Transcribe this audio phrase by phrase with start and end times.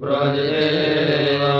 [0.00, 0.46] ब्रोजे
[1.42, 1.52] ोो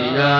[0.00, 0.30] पिता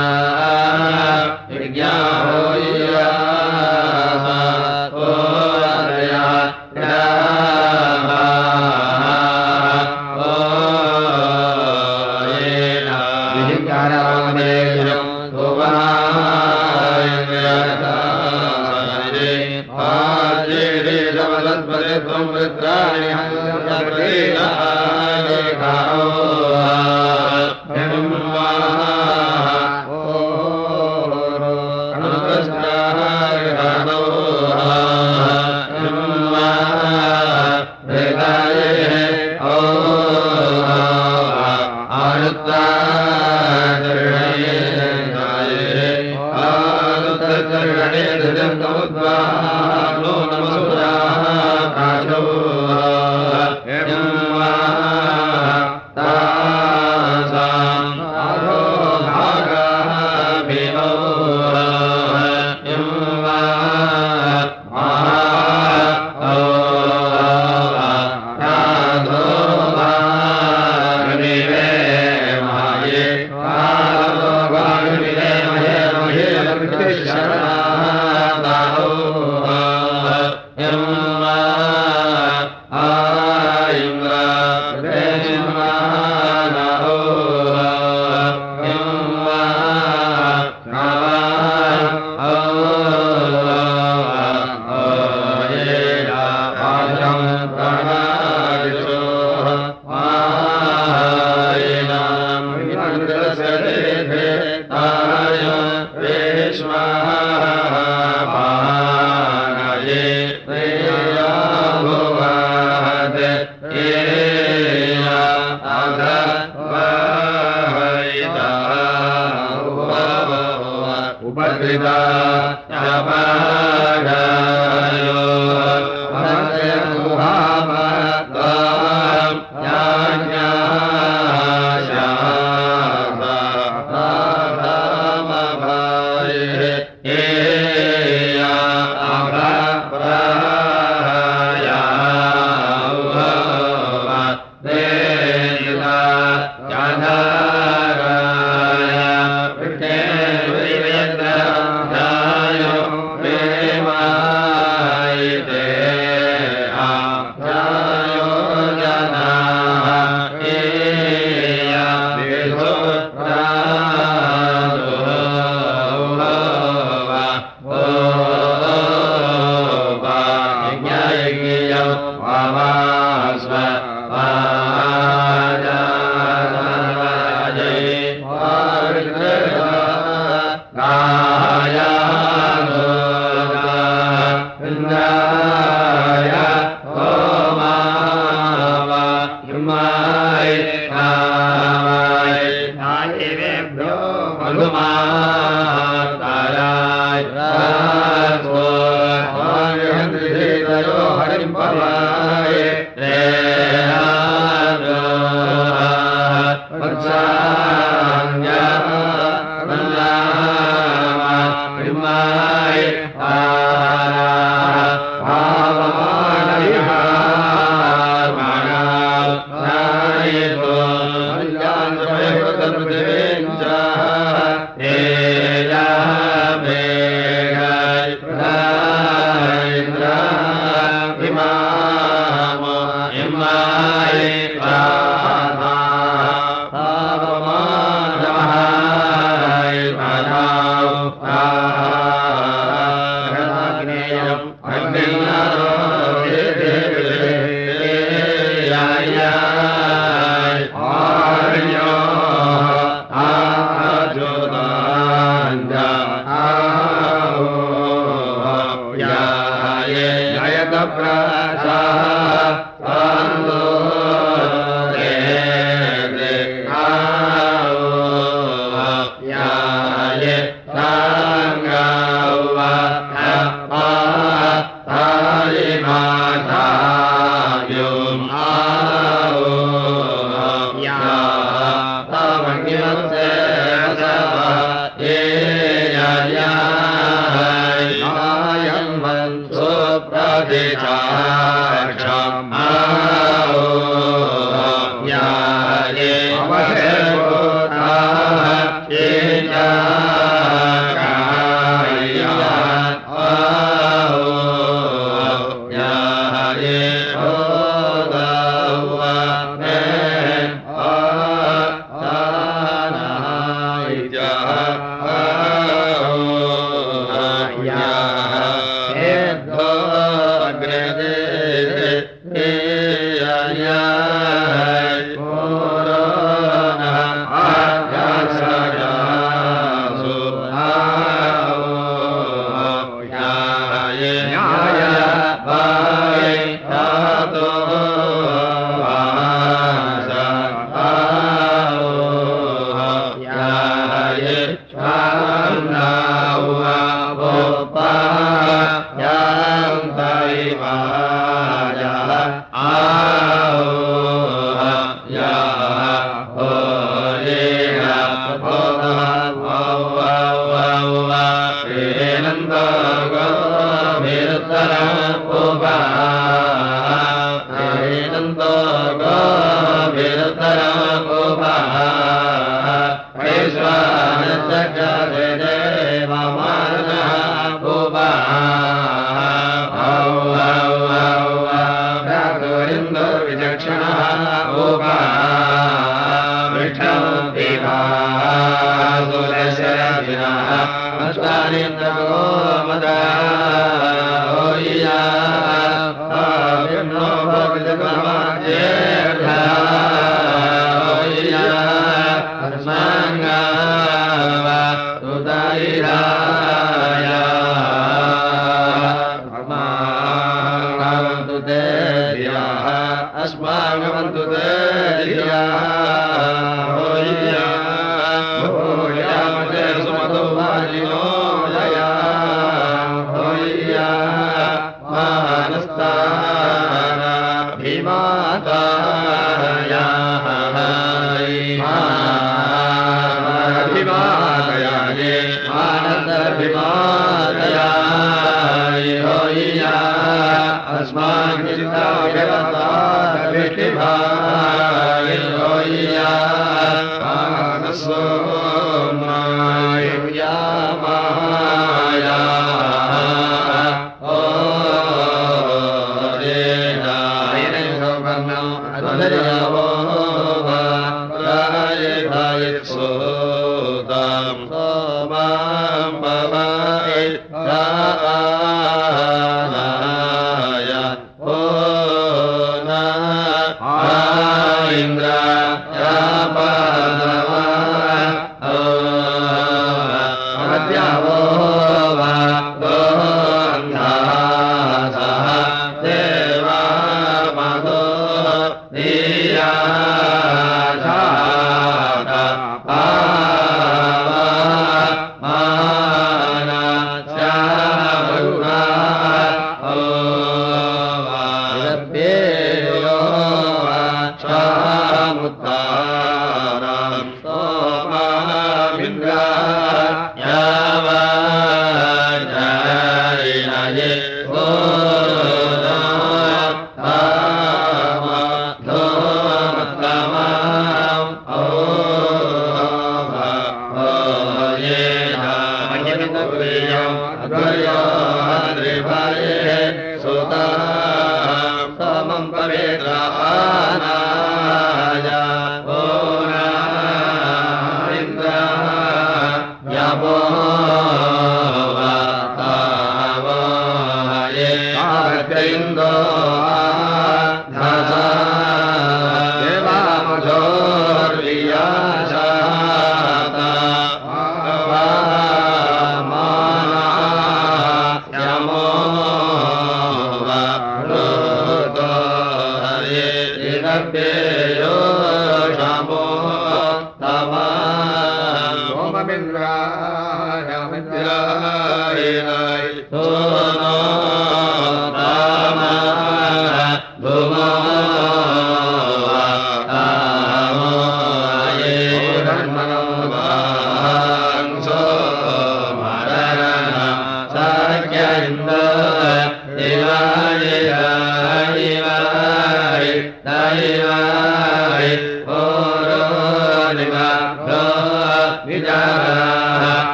[563.93, 564.30] Bhagavate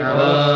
[0.00, 0.51] भवो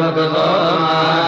[0.00, 1.27] भगवान्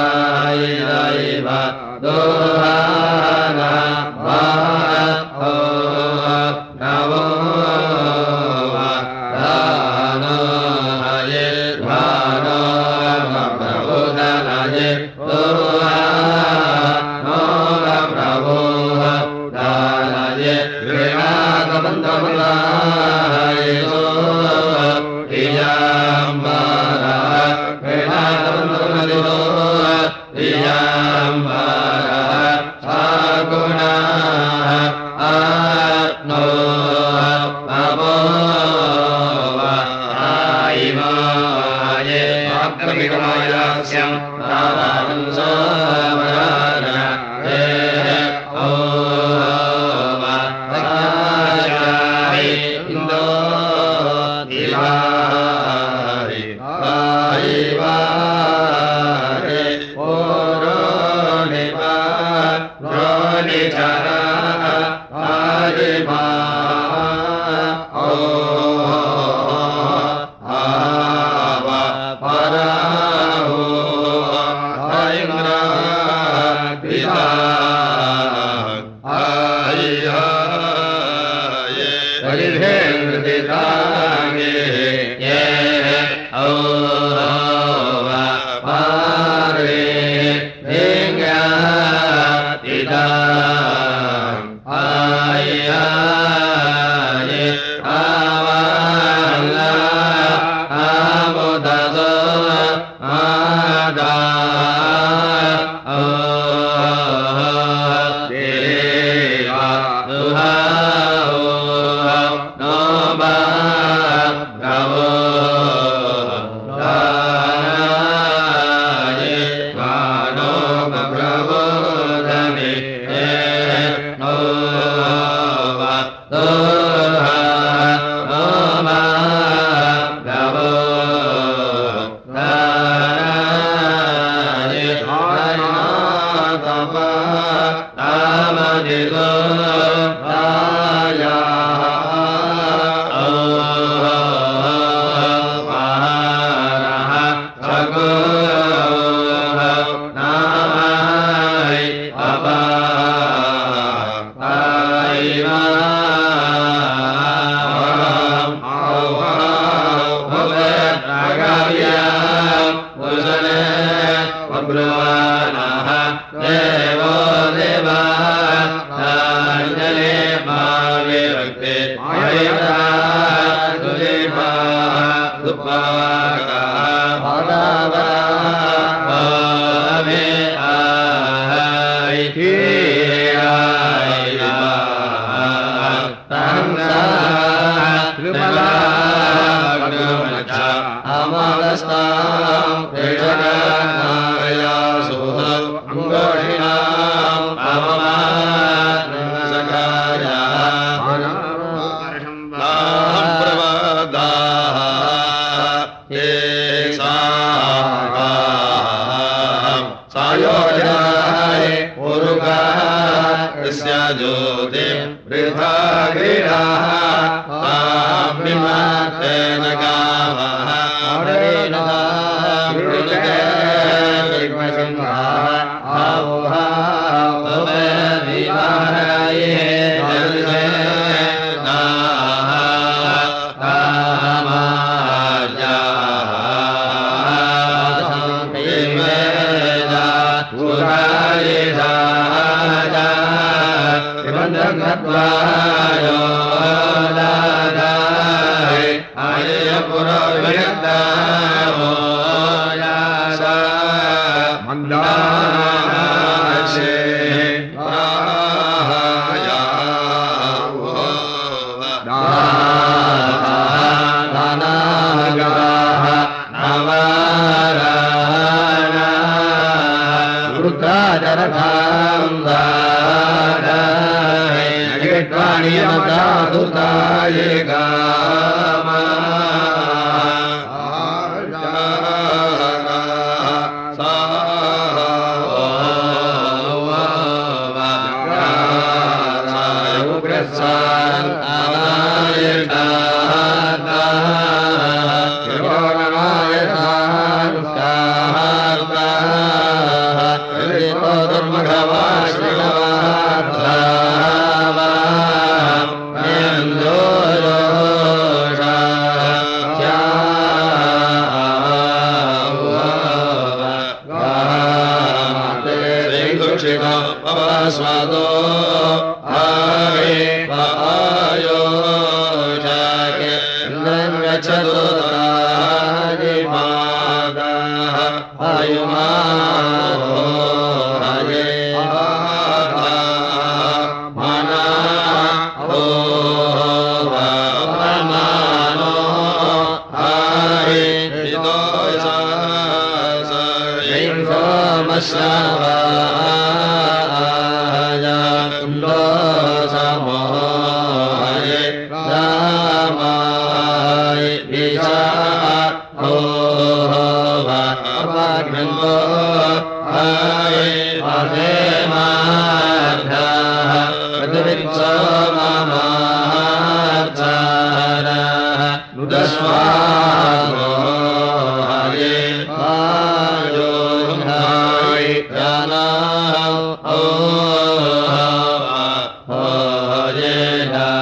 [301.11, 301.41] स्वादो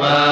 [0.00, 0.31] वा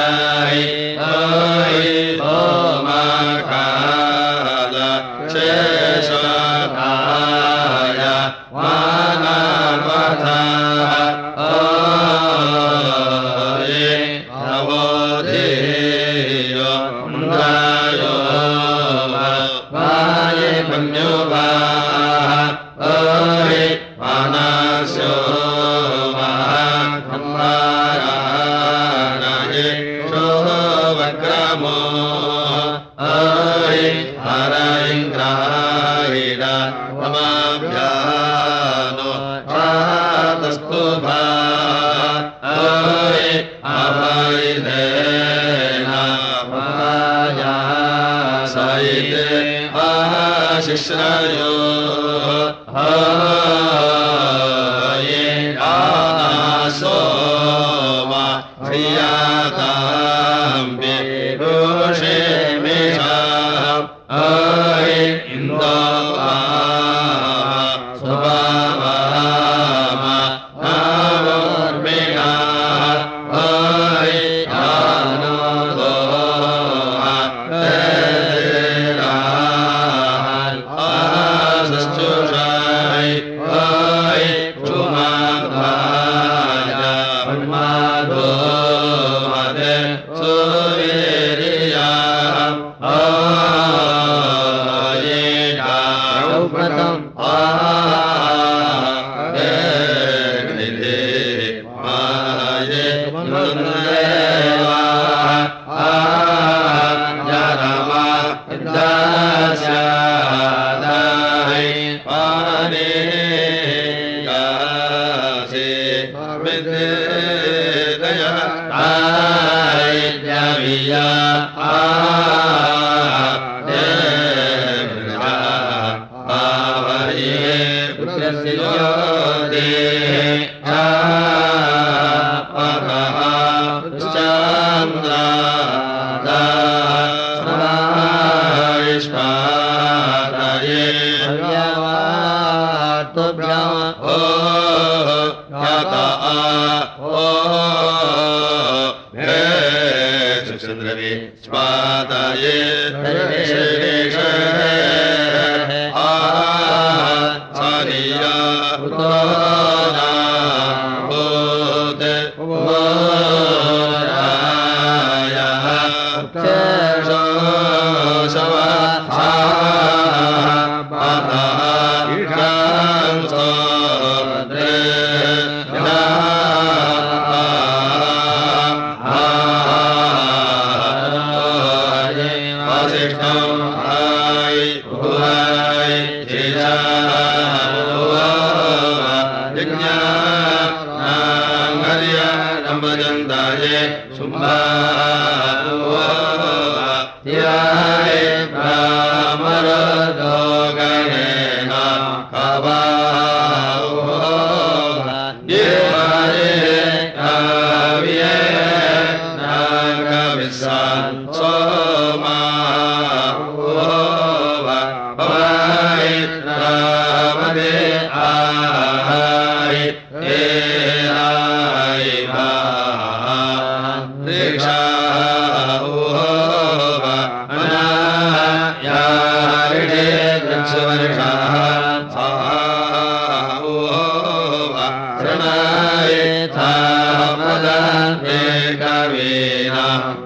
[0.00, 0.10] า
[0.52, 0.54] ย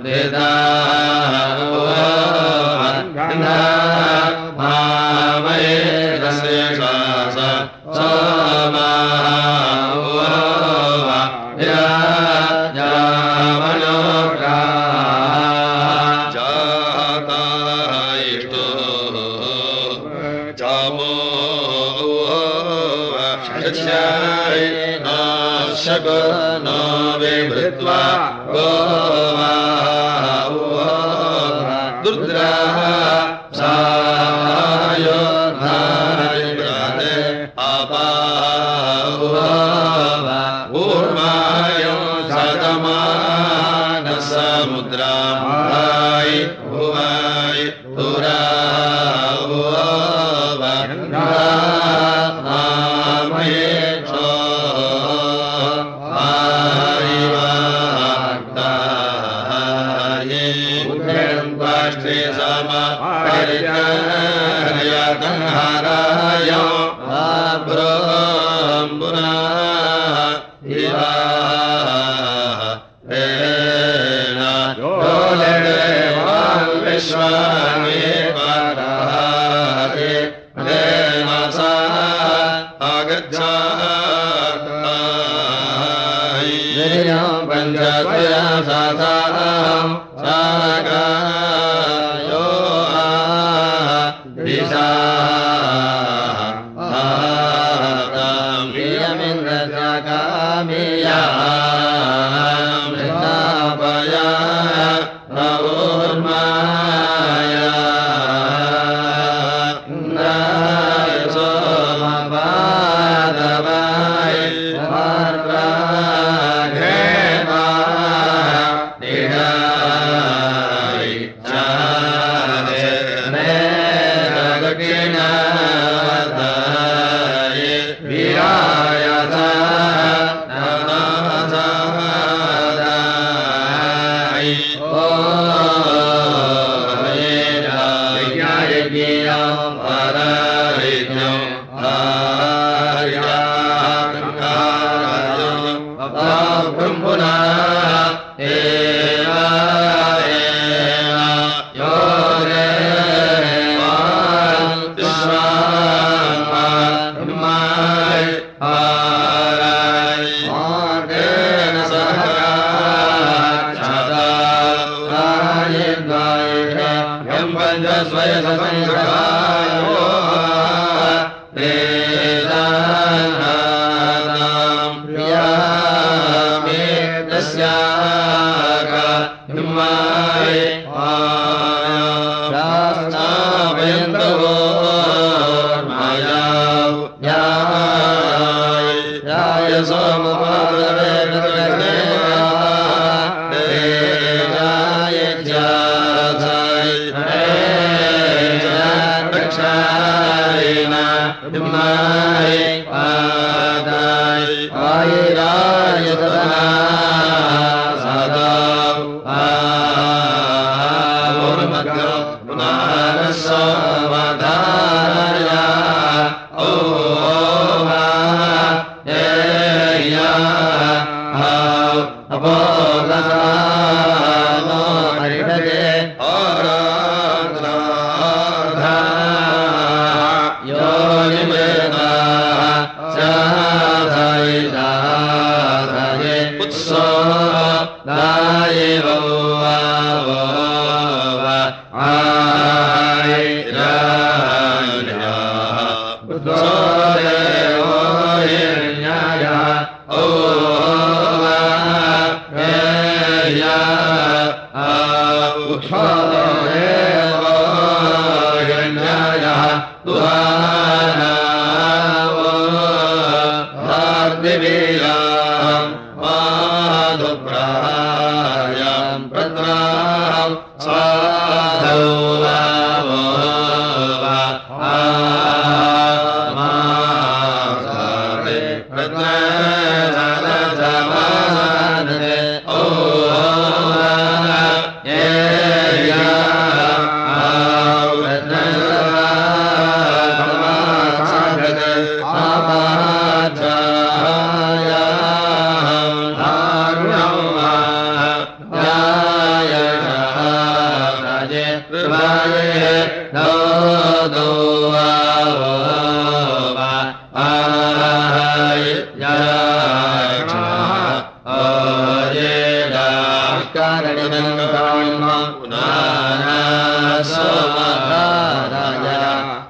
[0.05, 1.55] वीराय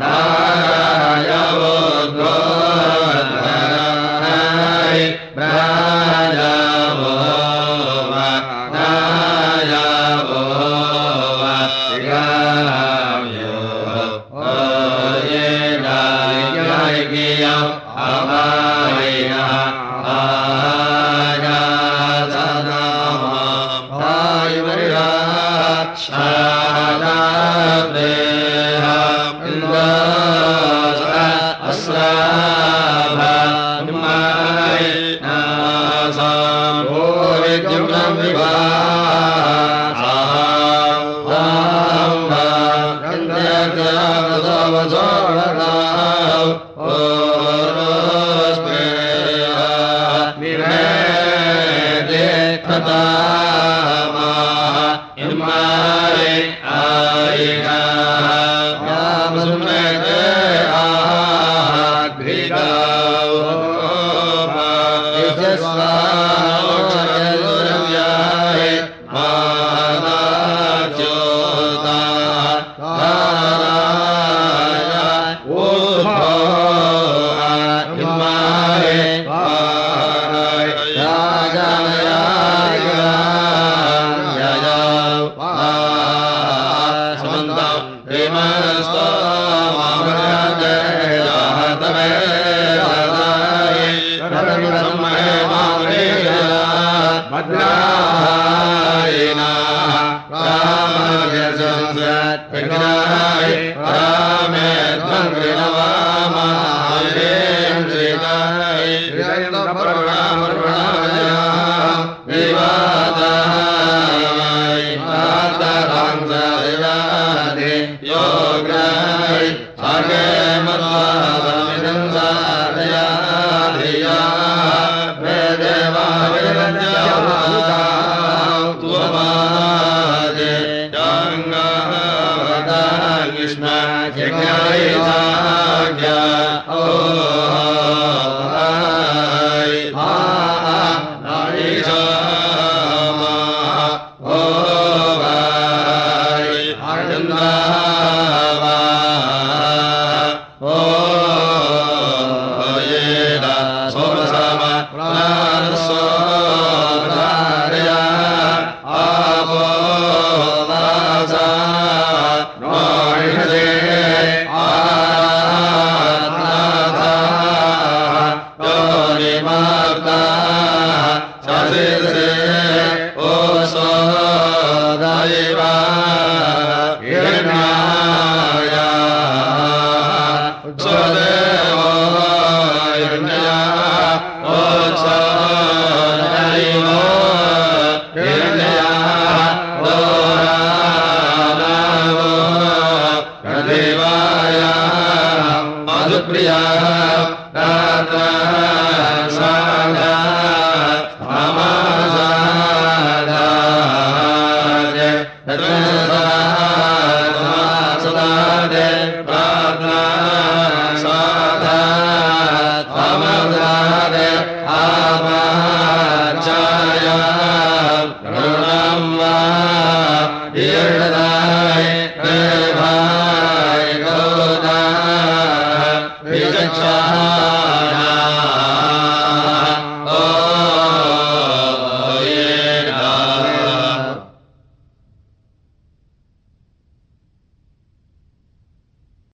[0.00, 0.07] वा